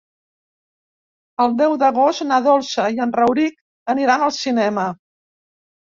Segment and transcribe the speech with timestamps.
[1.45, 3.63] El deu d'agost na Dolça i en Rauric
[3.95, 4.91] aniran al cinema.